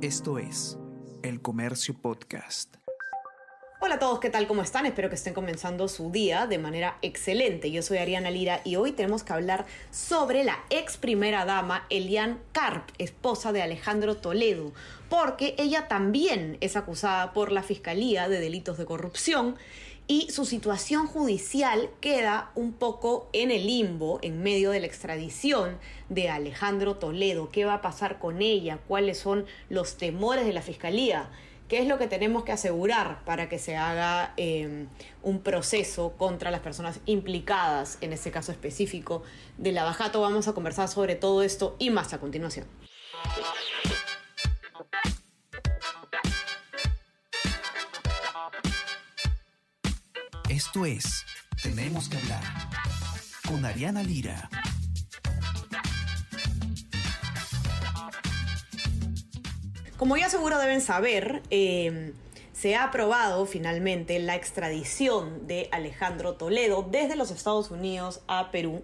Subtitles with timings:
[0.00, 0.78] Esto es
[1.24, 2.76] El Comercio Podcast.
[3.80, 4.46] Hola a todos, ¿qué tal?
[4.46, 4.86] ¿Cómo están?
[4.86, 7.72] Espero que estén comenzando su día de manera excelente.
[7.72, 12.38] Yo soy Ariana Lira y hoy tenemos que hablar sobre la ex primera dama Elian
[12.52, 14.72] Karp, esposa de Alejandro Toledo,
[15.08, 19.56] porque ella también es acusada por la Fiscalía de delitos de corrupción
[20.10, 25.78] y su situación judicial queda un poco en el limbo en medio de la extradición
[26.08, 27.50] de Alejandro Toledo.
[27.50, 28.78] ¿Qué va a pasar con ella?
[28.88, 31.28] ¿Cuáles son los temores de la Fiscalía?
[31.68, 34.88] ¿Qué es lo que tenemos que asegurar para que se haga em,
[35.22, 39.22] un proceso contra las personas implicadas en este caso específico
[39.58, 40.22] de la Bajato?
[40.22, 42.66] Vamos a conversar sobre todo esto y más a continuación.
[50.58, 51.24] Esto es
[51.62, 52.42] Tenemos que hablar
[53.46, 54.50] con Ariana Lira.
[59.96, 62.12] Como ya seguro deben saber, eh,
[62.52, 68.82] se ha aprobado finalmente la extradición de Alejandro Toledo desde los Estados Unidos a Perú.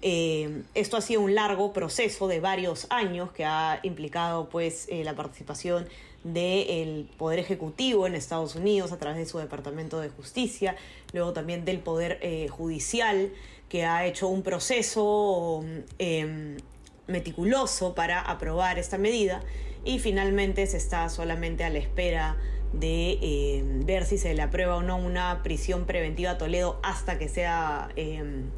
[0.00, 5.04] Eh, esto ha sido un largo proceso de varios años que ha implicado pues eh,
[5.04, 5.90] la participación
[6.24, 10.76] del Poder Ejecutivo en Estados Unidos a través de su Departamento de Justicia,
[11.12, 12.20] luego también del Poder
[12.50, 13.32] Judicial
[13.72, 15.64] que ha hecho un proceso
[15.98, 16.58] em,
[17.06, 19.40] meticuloso para aprobar esta medida.
[19.82, 22.36] Y finalmente se está solamente a la espera
[22.74, 27.18] de eh, ver si se le aprueba o no una prisión preventiva a Toledo hasta
[27.18, 28.50] que sea em,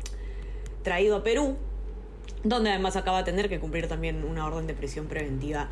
[0.82, 1.58] traído a Perú,
[2.42, 5.68] donde además acaba de tener que cumplir también una orden de prisión preventiva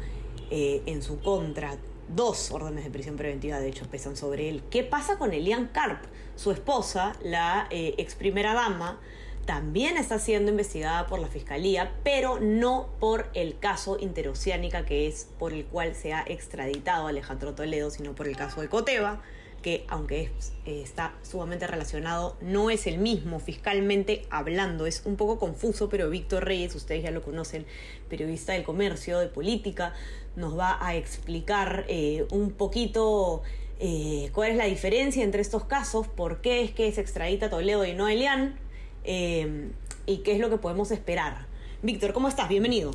[0.55, 1.79] eh, en su contra.
[2.15, 4.63] Dos órdenes de prisión preventiva, de hecho, pesan sobre él.
[4.69, 6.05] ¿Qué pasa con Elian Karp?
[6.37, 9.01] Su esposa, la eh, ex primera dama,
[9.47, 15.29] también está siendo investigada por la fiscalía, pero no por el caso interoceánica que es
[15.39, 19.23] por el cual se ha extraditado Alejandro Toledo, sino por el caso de Coteva,
[19.63, 20.31] que aunque
[20.67, 24.87] eh, está sumamente relacionado, no es el mismo fiscalmente hablando.
[24.87, 27.65] Es un poco confuso, pero Víctor Reyes, ustedes ya lo conocen,
[28.11, 29.95] periodista del comercio, de política,
[30.37, 33.43] nos va a explicar eh, un poquito
[33.85, 37.85] eh, cuál es la diferencia entre estos casos, por qué es que se extradita Toledo
[37.85, 38.57] y no Elian
[39.03, 39.71] eh,
[40.07, 41.47] y qué es lo que podemos esperar.
[41.83, 42.49] Víctor, ¿cómo estás?
[42.49, 42.93] Bienvenido.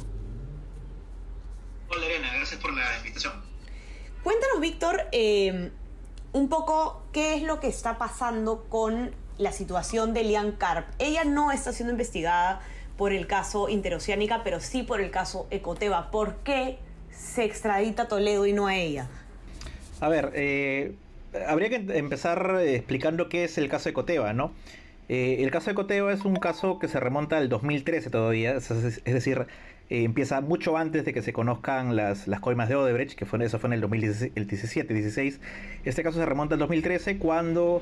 [1.90, 3.34] Hola Elena, gracias por la invitación.
[4.24, 5.72] Cuéntanos, Víctor, eh,
[6.38, 10.86] un poco qué es lo que está pasando con la situación de Lian Karp.
[11.00, 12.62] Ella no está siendo investigada
[12.96, 16.12] por el caso Interoceánica, pero sí por el caso Ecoteva.
[16.12, 16.78] ¿Por qué
[17.12, 19.08] se extradita a Toledo y no a ella?
[20.00, 20.94] A ver, eh,
[21.48, 24.52] habría que empezar explicando qué es el caso Ecoteva, ¿no?
[25.10, 29.04] Eh, el caso de Coteo es un caso que se remonta al 2013 todavía, es,
[29.06, 29.48] decir,
[29.90, 33.60] eh, empieza mucho antes de que se conozcan las, las coimas de Odebrecht, que eso
[33.60, 35.40] fue en el 2017-16.
[35.86, 37.82] Este caso se remonta al 2013 cuando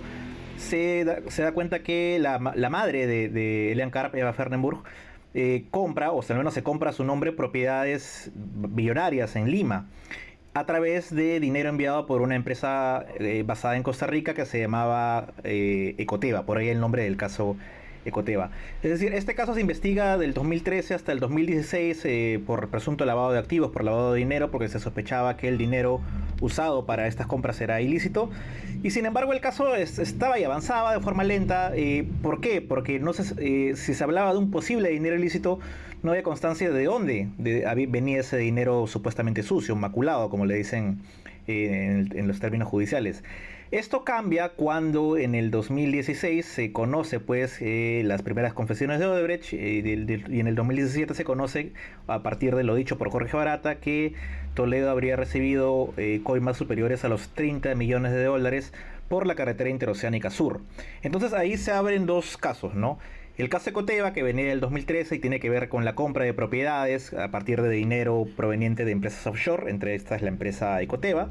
[0.58, 4.84] se da, se da cuenta que la, la madre de, de Elian Karp, Eva Fernenburg,
[5.34, 9.88] eh, compra, o sea, al menos se compra a su nombre, propiedades billonarias en Lima
[10.54, 14.60] a través de dinero enviado por una empresa eh, basada en Costa Rica que se
[14.62, 17.58] llamaba Ecoteva, por ahí el nombre del caso
[18.84, 23.32] Es decir, este caso se investiga del 2013 hasta el 2016 eh, por presunto lavado
[23.32, 26.02] de activos, por lavado de dinero, porque se sospechaba que el dinero
[26.42, 28.30] usado para estas compras era ilícito.
[28.84, 31.72] Y sin embargo el caso estaba y avanzaba de forma lenta.
[31.76, 32.62] Eh, ¿Por qué?
[32.62, 35.60] Porque no sé si se hablaba de un posible dinero ilícito,
[36.04, 41.00] no había constancia de dónde venía ese dinero supuestamente sucio, maculado, como le dicen
[41.48, 43.24] en, los términos judiciales.
[43.76, 49.52] Esto cambia cuando en el 2016 se conoce pues eh, las primeras confesiones de Odebrecht
[49.52, 51.74] eh, y en el 2017 se conoce
[52.08, 54.14] a partir de lo dicho por Jorge Barata que
[54.54, 58.72] Toledo habría recibido eh, coimas superiores a los 30 millones de dólares
[59.10, 60.62] por la carretera interoceánica sur.
[61.02, 62.98] Entonces ahí se abren dos casos, ¿no?
[63.38, 66.24] El caso de Coteva, que venía del 2013 y tiene que ver con la compra
[66.24, 71.30] de propiedades a partir de dinero proveniente de empresas offshore, entre estas la empresa Ecoteva,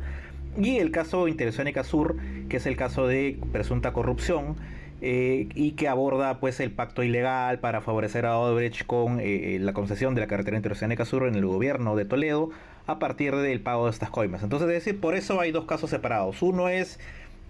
[0.57, 2.17] y el caso Interoceánica Sur,
[2.49, 4.57] que es el caso de presunta corrupción
[5.01, 9.73] eh, y que aborda pues el pacto ilegal para favorecer a Odebrecht con eh, la
[9.73, 12.51] concesión de la carretera Interoceánica Sur en el gobierno de Toledo
[12.87, 14.43] a partir del pago de estas coimas.
[14.43, 16.43] Entonces, es decir, por eso hay dos casos separados.
[16.43, 17.01] Uno es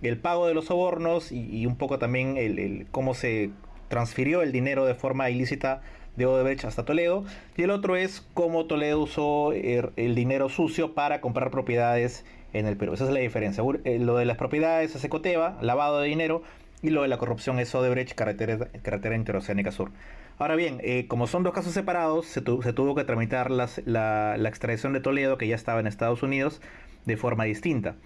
[0.02, 3.50] el pago de los sobornos y, un poco también el cómo se
[3.88, 5.82] transfirió el dinero de forma ilícita
[6.16, 7.24] de Odebrecht hasta Toledo.
[7.56, 12.24] Y el otro es cómo Toledo usó el, dinero sucio para comprar propiedades
[12.54, 12.94] en el Perú.
[12.94, 13.62] Esa es la diferencia.
[13.84, 16.42] Eh, lo de las propiedades es Ecoteva, lavado de dinero.
[16.82, 19.90] y lo de la corrupción es Odebrecht, carretera, carretera interoceánica sur.
[20.36, 25.00] Ahora bien, eh, como son dos casos separados, se, tuvo que tramitar la, extradición de
[25.00, 26.60] Toledo, que ya estaba en Estados Unidos,
[27.06, 27.96] de forma distinta,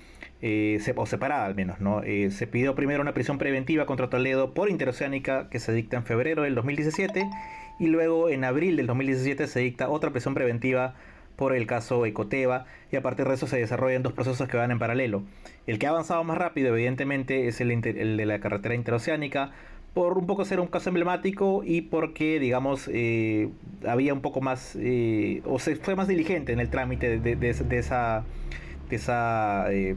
[0.43, 1.81] eh, o separada al menos.
[1.81, 2.03] ¿no?
[2.31, 6.43] Se pidió primero una prisión preventiva contra Toledo por interoceánica que se dicta en febrero
[6.43, 7.29] del 2017
[7.81, 10.95] y luego en abril del 2017 se dicta otra prisión preventiva
[11.39, 14.73] por el caso Ecoteva y a partir de eso se desarrollan dos procesos que van
[14.73, 15.23] en paralelo.
[15.69, 19.53] El que ha avanzado más rápido evidentemente es el, de la carretera interoceánica
[19.95, 23.51] por un poco ser un caso emblemático y porque digamos eh,
[23.87, 27.49] había un poco más eh, o se fue más diligente en el trámite de,
[27.79, 28.25] esa,
[28.91, 29.95] de esa eh,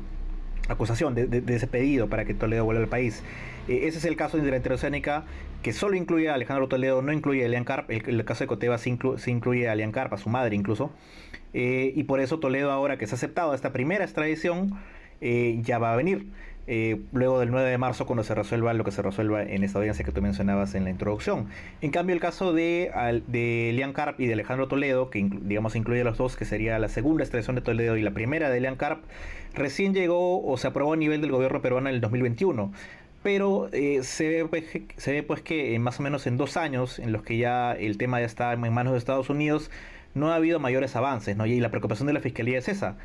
[0.69, 3.23] acusación, de, ese pedido para que Toledo vuelva al país.
[3.67, 5.25] ese es el caso de la interoceánica
[5.61, 7.89] que solo incluye a Alejandro Toledo, no incluye a Elian Carp.
[7.91, 8.97] El, el caso de Coteva sí,
[9.27, 10.91] incluye a Elian Carp, a su madre incluso.
[11.53, 14.79] Eh, y por eso Toledo ahora que se ha aceptado esta primera extradición,
[15.21, 16.27] eh, ya va a venir.
[16.67, 19.79] Eh, luego del 9 de marzo cuando se resuelva lo que se resuelva en esta
[19.79, 21.47] audiencia que tú mencionabas en la introducción.
[21.81, 22.91] En cambio el caso de,
[23.27, 26.77] de Elian Carp y de Alejandro Toledo, que digamos incluye a los dos, que sería
[26.77, 29.03] la segunda extradición de Toledo y la primera de Elian Carp,
[29.55, 32.71] recién llegó o se aprobó a nivel del gobierno peruano en el 2021
[33.23, 34.65] pero eh, se, ve, pues,
[34.97, 37.97] se ve pues que más o menos en dos años en los que ya el
[37.97, 39.69] tema ya está en manos de Estados Unidos,
[40.13, 41.45] no ha habido mayores avances, ¿no?
[41.45, 42.97] Y la preocupación de la Fiscalía es esa,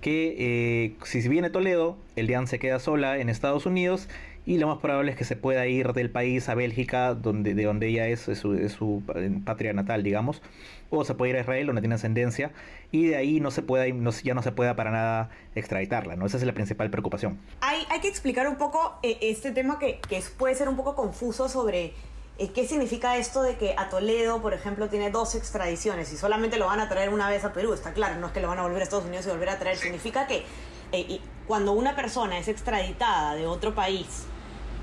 [0.00, 4.08] que eh, si viene Toledo, el DIAN se queda sola en Estados Unidos
[4.46, 7.64] y lo más probable es que se pueda ir del país a Bélgica, donde, de
[7.64, 9.02] donde ella es, su,
[9.44, 10.42] patria natal, digamos,
[10.90, 12.52] o se puede ir a Israel, donde tiene ascendencia,
[12.92, 13.86] y de ahí no se pueda,
[14.22, 16.26] ya no se pueda para nada extraditarla, ¿no?
[16.26, 17.38] Esa es la principal preocupación.
[17.62, 20.94] Hay, hay que explicar un poco eh, este tema que, que, puede ser un poco
[20.94, 21.94] confuso sobre
[22.38, 26.66] qué significa esto de que a Toledo, por ejemplo, tiene dos extradiciones y solamente lo
[26.66, 28.62] van a traer una vez a Perú, está claro, no es que lo van a
[28.62, 30.44] volver a Estados Unidos y volver a traer, significa que
[30.92, 34.24] eh, cuando una persona es extraditada de otro país,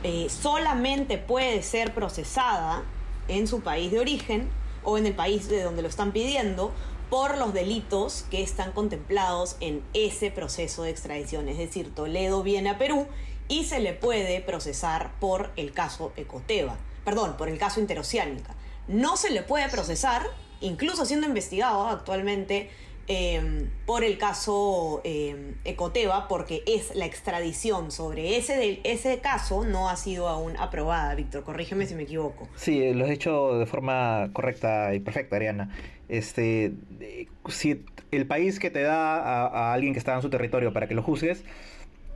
[0.04, 2.84] eh, solamente puede ser procesada
[3.28, 4.50] en su país de origen
[4.84, 6.72] o en el país de donde lo están pidiendo
[7.10, 11.50] por los delitos que están contemplados en ese proceso de extradición.
[11.50, 13.08] Es decir, Toledo viene a Perú
[13.48, 18.56] y se le puede procesar por el caso Ecoteva, perdón, por el caso Interoceánica.
[18.88, 20.24] No se le puede procesar,
[20.60, 22.70] incluso siendo investigado actualmente
[23.08, 29.90] Em, por el caso eh, Ecoteva, porque es la extradición sobre ese, ese caso no
[29.90, 31.44] ha sido aún aprobada, Víctor.
[31.44, 32.48] Corrígeme si me equivoco.
[32.56, 35.76] Sí, eh, lo has hecho de forma correcta y perfecta, Ariana.
[36.08, 36.74] Este,
[37.50, 39.18] si el país que te da
[39.48, 41.44] a alguien que está en su territorio para que lo juzgues,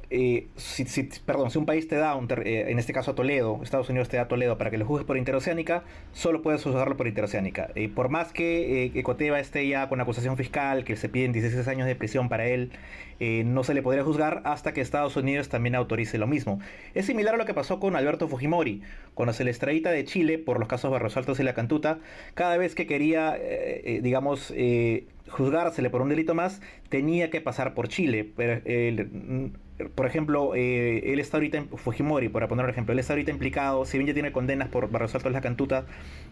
[0.09, 0.85] eh, si,
[1.25, 4.09] perdón, si un país te da, un eh, en este caso a Toledo, Estados Unidos
[4.09, 7.69] te da a Toledo para que lo juzgues por interoceánica, solo puedes juzgarlo por interoceánica.
[7.75, 11.87] y por más que Ecoteva esté ya con acusación fiscal, que se piden 16 años
[11.87, 12.71] de prisión para él,
[13.19, 16.59] eh, no se le podría juzgar hasta que Estados Unidos también autorice lo mismo.
[16.93, 20.37] Es similar a lo que pasó con Alberto Fujimori, cuando se le extradita de Chile
[20.37, 21.99] por los casos Barros Altos y La Cantuta,
[22.33, 23.37] cada vez que quería,
[24.01, 24.53] digamos,
[25.29, 28.31] juzgársele por un delito más, tenía que pasar por Chile.
[29.93, 33.85] Por ejemplo, eh, él está ahorita, Fujimori, para poner un ejemplo, él está ahorita implicado,
[33.85, 35.85] si bien ya tiene condenas por Barros Altos La Cantuta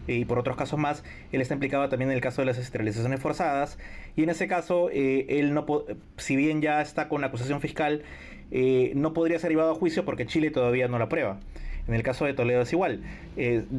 [0.08, 2.56] eh, y por otros casos más, él está implicado también en el caso de las
[2.56, 3.78] esterilizaciones forzadas,
[4.16, 5.66] y en ese caso, eh, él no,
[6.16, 8.02] si bien ya está con acusación fiscal,
[8.94, 11.40] no podría ser llevado a juicio porque Chile todavía no la aprueba.
[11.88, 13.02] En el caso de Toledo es igual.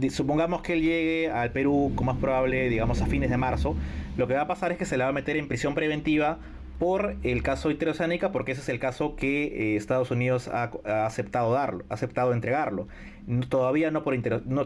[0.09, 3.75] supongamos que él llegue al Perú, como más probable, digamos, a fines de marzo.
[4.17, 6.39] Lo que va a pasar es que se le va a meter en prisión preventiva
[6.79, 10.71] por el caso interoceánica, porque ese es el caso que eh, Estados Unidos ha,
[11.05, 12.87] aceptado darlo, ha aceptado entregarlo.
[13.49, 14.15] todavía no por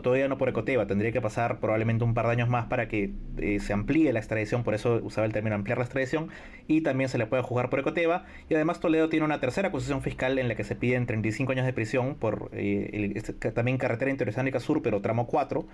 [0.01, 3.13] todavía no por Ecoteva, tendría que pasar probablemente un par de años más para que
[3.37, 6.29] eh, se amplíe la extradición, por eso usaba el término ampliar la extradición,
[6.67, 8.25] y también se le puede juzgar por Ecoteva.
[8.49, 11.65] Y además Toledo tiene una tercera acusación fiscal en la que se piden 35 años
[11.65, 15.65] de prisión por eh, este, también carretera interoceánica sur, pero tramo 4,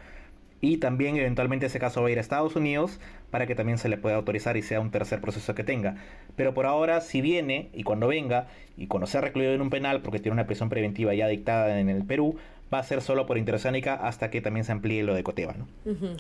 [0.66, 3.88] y también eventualmente ese caso va a ir a Estados Unidos para que también se
[3.88, 5.96] le pueda autorizar y sea un tercer proceso que tenga.
[6.36, 10.02] Pero por ahora, si viene y cuando venga y cuando sea recluido en un penal
[10.02, 12.38] porque tiene una prisión preventiva ya dictada en el Perú,
[12.74, 15.54] va a ser solo por interoceánica hasta que también se amplíe lo de Coteva.
[15.54, 15.68] ¿no?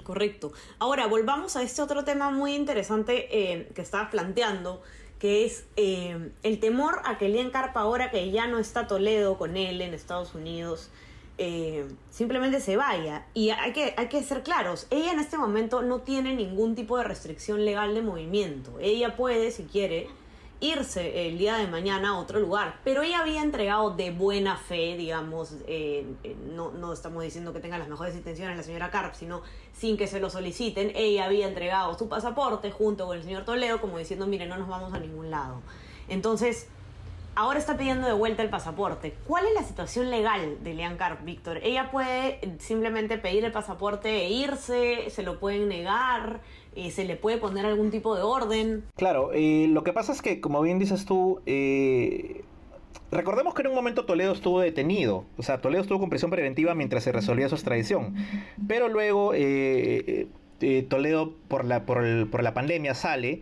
[0.03, 0.53] correcto.
[0.77, 4.83] Ahora, volvamos a este otro tema muy interesante eh, que estabas planteando,
[5.17, 9.39] que es eh, el temor a que Lian Carpa, ahora que ya no está Toledo
[9.39, 10.91] con él en Estados Unidos,
[11.37, 13.25] eh, simplemente se vaya.
[13.33, 16.97] Y hay que, hay que ser claros, ella en este momento no tiene ningún tipo
[16.97, 18.71] de restricción legal de movimiento.
[18.79, 20.07] Ella puede, si quiere,
[20.61, 24.95] irse el día de mañana a otro lugar, pero ella había entregado de buena fe,
[24.97, 29.13] digamos, eh, eh, no, no estamos diciendo que tenga las mejores intenciones la señora Carp,
[29.15, 29.41] sino
[29.73, 33.81] sin que se lo soliciten, ella había entregado su pasaporte junto con el señor Toledo
[33.81, 35.61] como diciendo, mire, no nos vamos a ningún lado.
[36.07, 36.67] Entonces,
[37.35, 39.13] ahora está pidiendo de vuelta el pasaporte.
[39.27, 41.59] ¿Cuál es la situación legal de Leanne Carp, Víctor?
[41.61, 45.09] ¿Ella puede simplemente pedir el pasaporte e irse?
[45.09, 46.41] ¿Se lo pueden negar?
[46.75, 48.83] Eh, ¿Se le puede poner algún tipo de orden?
[48.95, 52.43] Claro, eh, lo que pasa es que, como bien dices tú, eh,
[53.11, 55.25] recordemos que en un momento Toledo estuvo detenido.
[55.37, 58.15] O sea, Toledo estuvo con prisión preventiva mientras se resolvía su extradición.
[58.67, 59.31] Pero luego
[60.89, 63.41] Toledo, por la, por la pandemia, sale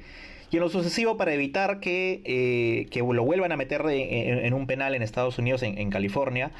[0.53, 4.67] y en lo sucesivo para evitar que, eh, que lo vuelvan a meter en, un
[4.67, 6.51] penal en Estados Unidos, en, California,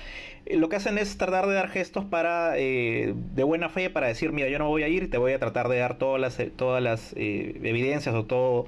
[0.47, 4.07] eh, lo que hacen es tratar de dar gestos para eh, de buena fe para
[4.07, 6.41] decir, mira, yo no voy a ir, te voy a tratar de dar todas las,
[6.55, 8.65] todas las evidencias o todo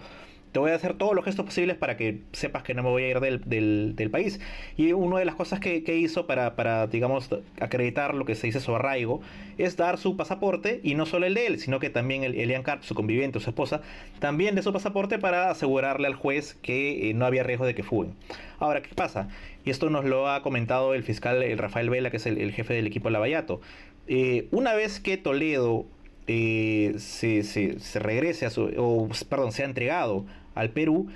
[0.55, 3.03] te voy a hacer todos los gestos posibles para que sepas que no me voy
[3.03, 4.39] a ir del, país.
[4.77, 8.61] Y una de las cosas que, hizo para, para, digamos, acreditar lo que se dice
[8.61, 9.19] su arraigo
[9.57, 12.63] es dar su pasaporte, y no solo el de él, sino que también el Elian
[12.63, 13.81] Carp, su conviviente su esposa,
[14.19, 17.83] también de su pasaporte para asegurarle al juez que eh, no había riesgo de que
[17.83, 18.13] fuguen.
[18.57, 19.27] Ahora, ¿qué pasa?
[19.65, 22.87] Y esto nos lo ha comentado el fiscal Rafael Vela, que es el, jefe del
[22.87, 23.59] equipo Lavallato.
[24.07, 25.85] Eh, una vez que Toledo
[26.27, 31.07] eh, se, se, regrese a su, o perdón, se ha entregado al Perú,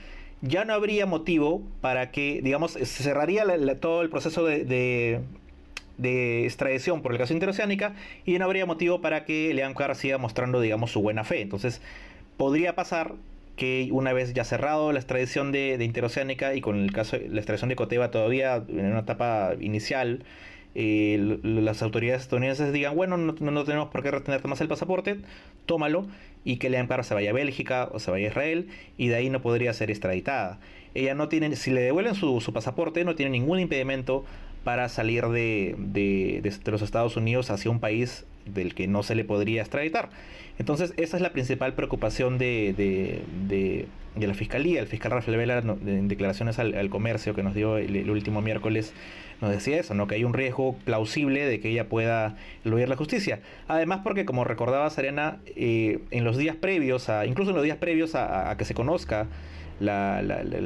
[0.41, 3.45] ya no habría motivo para que, digamos, se cerraría
[3.79, 5.21] todo el proceso de,
[6.01, 7.93] extradición por el caso interoceánica
[8.25, 11.41] y no habría motivo para que León Carr siga mostrando, digamos, su buena fe.
[11.41, 11.81] Entonces,
[12.37, 13.15] podría pasar
[13.57, 17.39] que una vez ya cerrado la extradición de, de interoceánica y con el caso la
[17.41, 20.23] extradición de Coteva todavía en una etapa inicial,
[20.75, 23.33] eh, las autoridades estadounidenses digan, bueno, no,
[23.63, 25.17] tenemos por qué retenerte más el pasaporte,
[25.65, 26.07] tómalo,
[26.43, 29.15] y que le para se vaya a Bélgica o se vaya a Israel, y de
[29.15, 30.59] ahí no podría ser extraditada.
[30.95, 34.25] Ella no tiene, si le devuelven su pasaporte, no tiene ningún impedimento
[34.69, 39.15] para salir de, de, de, los Estados Unidos hacia un país del que no se
[39.15, 40.09] le podría extraditar.
[40.59, 44.79] Entonces, esa es la principal preocupación de, de la Fiscalía.
[44.79, 48.93] El fiscal Rafael Vela, en declaraciones al, comercio que nos dio el último miércoles,
[49.41, 50.05] nos decía eso, ¿no?
[50.05, 53.39] que hay un riesgo plausible de que ella pueda eludir la justicia.
[53.67, 57.77] Además porque, como recordaba Serena, eh, en los días previos, a, incluso en los días
[57.77, 59.25] previos a, que se conozca
[59.79, 60.21] la,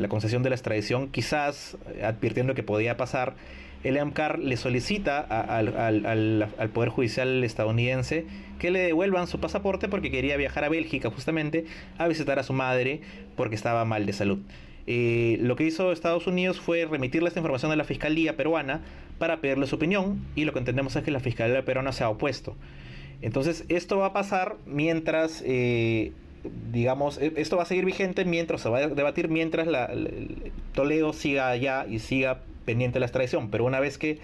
[0.10, 3.36] concesión de la extradición, quizás advirtiendo que podía pasar,
[3.84, 8.26] el EMCAR le solicita al, Poder Judicial estadounidense
[8.60, 11.66] que le devuelvan su pasaporte porque quería viajar a Bélgica justamente
[11.98, 13.02] a visitar a su madre
[13.36, 14.40] porque estaba mal de salud.
[14.86, 18.82] Eh, lo que hizo Estados Unidos fue remitirle esta información a la Fiscalía peruana
[19.18, 22.10] para pedirle su opinión y lo que entendemos es que la Fiscalía peruana se ha
[22.10, 22.56] opuesto.
[23.22, 26.12] Entonces esto va a pasar mientras, eh,
[26.72, 29.90] digamos, e, esto va a seguir vigente mientras se va a debatir mientras la,
[30.74, 33.50] Toledo siga allá y siga pendiente de la extradición.
[33.50, 34.20] Pero una vez que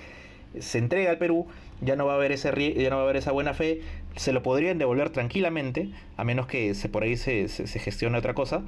[0.60, 1.48] se entrega al Perú,
[1.82, 3.82] ya no va a haber ese ya no va a haber esa buena fe,
[4.16, 8.34] se lo podrían devolver tranquilamente, a menos que se por ahí se, se gestione otra
[8.34, 8.64] cosa.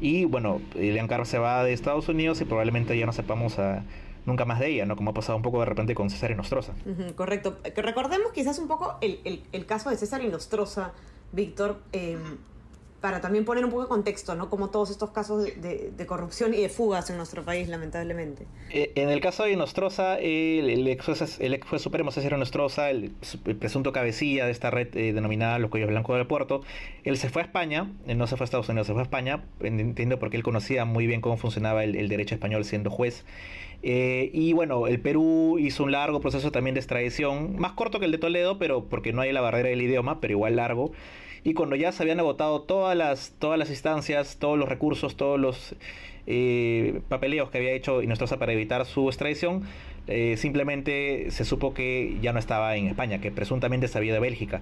[0.00, 3.84] Y bueno, Elian Carr se va de Estados Unidos y probablemente ya no sepamos a,
[4.26, 4.96] nunca más de ella, ¿no?
[4.96, 6.72] Como ha pasado un poco de repente con César Inostroza.
[7.16, 7.58] correcto.
[7.76, 10.92] recordemos quizás un poco el, el, caso de César Inostroza,
[11.32, 11.80] Víctor.
[11.92, 12.18] Eh,
[13.02, 14.48] para también poner un poco de contexto, ¿no?
[14.48, 18.46] Como todos estos casos de, corrupción y de fugas en nuestro país, lamentablemente.
[18.70, 23.10] Eh, en el caso de Nostroza, el, ex, juez supremo César Nostroza, el,
[23.58, 26.62] presunto cabecilla de esta red eh, denominada Los Cuellos Blancos del Puerto,
[27.02, 29.04] él se fue a España, eh, no se fue a Estados Unidos, se fue a
[29.04, 33.24] España, entiendo porque él conocía muy bien cómo funcionaba el, derecho español siendo juez.
[33.82, 38.12] y bueno, el Perú hizo un largo proceso también de extradición, más corto que el
[38.12, 40.92] de Toledo, pero porque no hay la barrera del idioma, pero igual largo
[41.44, 45.40] y cuando ya se habían agotado todas las, todas las instancias, todos los recursos, todos
[45.40, 45.74] los
[46.26, 49.62] eh, papeleos que había hecho Inostroza para evitar su extradición,
[50.06, 54.60] eh, simplemente se supo que ya no estaba en España, que presuntamente sabía de Bélgica.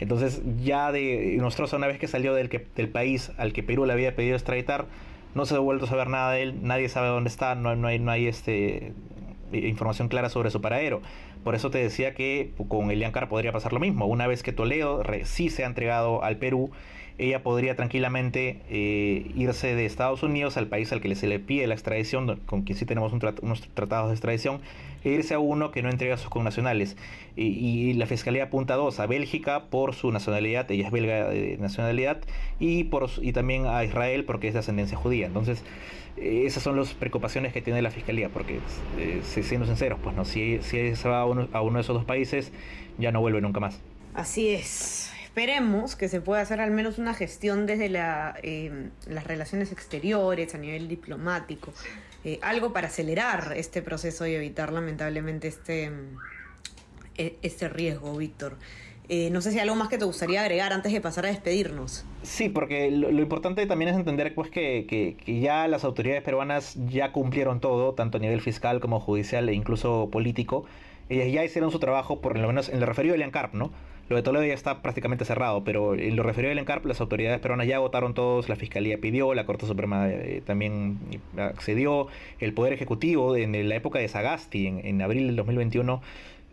[0.00, 3.86] Entonces ya de Inostroza, una vez que salió del, que, del país al que Perú
[3.86, 4.86] le había pedido extraditar,
[5.36, 7.98] no se ha vuelto a saber nada de él, nadie sabe dónde está, no hay,
[7.98, 8.92] no hay este,
[9.52, 11.02] información clara sobre su paradero.
[11.44, 14.06] Por eso te decía que con Elian Carr podría pasar lo mismo.
[14.06, 16.70] Una vez que Toledo sí se ha entregado al Perú,
[17.18, 21.66] ella podría tranquilamente eh, irse de Estados Unidos al país al que se le pide
[21.66, 24.60] la extradición, con quien sí tenemos unos tratados de extradición,
[25.04, 26.96] e irse a uno que no entrega a sus connacionales.
[27.36, 31.56] Y, la Fiscalía apunta a dos, a Bélgica por su nacionalidad, ella es belga de
[31.58, 32.18] nacionalidad,
[32.58, 35.26] y, por, y también a Israel porque es de ascendencia judía.
[35.26, 35.62] Entonces,
[36.16, 38.58] esas son las preocupaciones que tiene la fiscalía, porque
[38.98, 42.52] eh, siendo sinceros, pues no, si, si se va a uno, de esos dos países,
[42.98, 43.80] ya no vuelve nunca más.
[44.14, 45.12] Así es.
[45.36, 50.54] Esperemos que se pueda hacer al menos una gestión desde la, eh, las relaciones exteriores,
[50.54, 51.74] a nivel diplomático,
[52.24, 55.92] eh, algo para acelerar este proceso y evitar lamentablemente este,
[57.18, 58.56] e, este riesgo, Víctor.
[59.10, 61.28] Eh, no sé si hay algo más que te gustaría agregar antes de pasar a
[61.28, 62.06] despedirnos.
[62.22, 67.12] Sí, porque lo, importante también es entender pues, que, que, ya las autoridades peruanas ya
[67.12, 70.64] cumplieron todo, tanto a nivel fiscal como judicial e incluso político.
[71.10, 73.70] Ellas ya hicieron su trabajo, por lo menos en lo referido a Elian ¿no?
[74.08, 77.40] Lo de Toledo ya está prácticamente cerrado, pero en lo referido al ENCARP, las autoridades
[77.40, 80.98] peruanas ya votaron todos, la Fiscalía pidió, la Corte Suprema eh, también
[81.36, 82.06] accedió,
[82.38, 86.00] el Poder Ejecutivo en la época de Sagasti, en, en abril del 2021,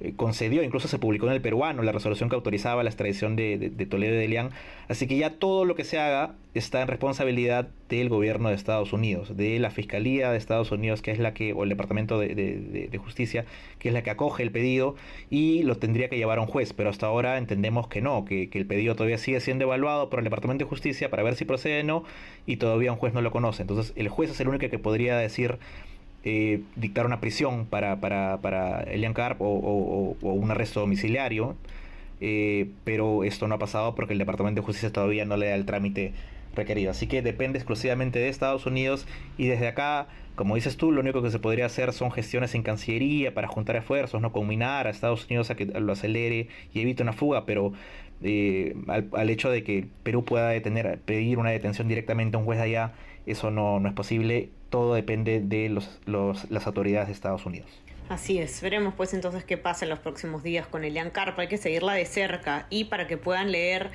[0.03, 3.71] eh, concedió, incluso se publicó en el peruano la resolución que autorizaba la extradición de,
[3.89, 4.49] Toledo y de Leán.
[4.89, 8.91] Así que ya todo lo que se haga está en responsabilidad del gobierno de Estados
[8.91, 12.99] Unidos, de la Fiscalía de Estados Unidos, que es la que, o el Departamento de,
[13.01, 13.45] Justicia,
[13.79, 14.95] que es la que acoge el pedido
[15.29, 16.73] y lo tendría que llevar a un juez.
[16.73, 20.19] Pero hasta ahora entendemos que no, que, que el pedido todavía sigue siendo evaluado por
[20.19, 22.03] el Departamento de Justicia para ver si procede o no,
[22.45, 23.61] y todavía un juez no lo conoce.
[23.61, 25.59] Entonces el juez es el único que podría decir
[26.25, 31.55] eh, dictar una prisión para, para, para Elian Carp o, un arresto domiciliario,
[32.21, 35.55] eh, pero esto no ha pasado porque el Departamento de Justicia todavía no le da
[35.55, 36.13] el trámite
[36.55, 36.91] requerido.
[36.91, 39.05] Así que depende exclusivamente de Estados Unidos
[39.37, 42.63] y desde acá, como dices tú, lo único que se podría hacer son gestiones en
[42.63, 47.03] Cancillería para juntar esfuerzos, no combinar a Estados Unidos a que lo acelere y evite
[47.03, 47.73] una fuga, pero
[48.23, 52.59] eh, al, hecho de que Perú pueda detener, pedir una detención directamente a un juez
[52.59, 52.93] allá,
[53.25, 57.69] eso no, no es posible todo depende de las autoridades de Estados Unidos.
[58.09, 61.47] Así es, veremos pues entonces qué pasa en los próximos días con Elian Carpa, hay
[61.47, 63.91] que seguirla de cerca y para que puedan leer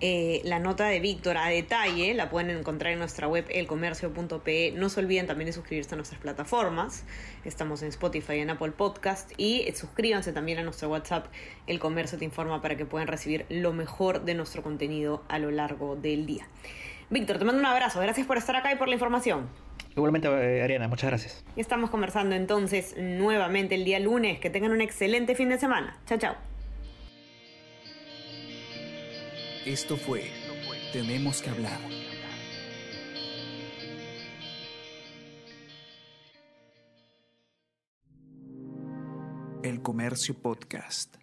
[0.00, 4.72] eh, la nota de Víctor a detalle, la pueden encontrar en nuestra web elcomercio.pe.
[4.74, 7.04] No se olviden también de suscribirse a nuestras plataformas.
[7.44, 11.26] Estamos en Spotify, en Apple Podcast y eh, suscríbanse también a nuestro WhatsApp.
[11.66, 15.50] El Comercio te informa para que puedan recibir lo mejor de nuestro contenido a lo
[15.50, 16.48] largo del día.
[17.10, 18.00] Víctor, te mando un abrazo.
[18.00, 19.50] Gracias por estar acá y por la información.
[19.94, 21.44] Igualmente, eh, Ariana, muchas gracias.
[21.54, 24.38] Y estamos conversando entonces nuevamente el día lunes.
[24.40, 25.98] Que tengan un excelente fin de semana.
[26.06, 26.34] Chao, chao.
[29.66, 30.24] Esto fue
[30.92, 31.78] Tenemos que hablar.
[39.62, 41.21] El Comercio Podcast.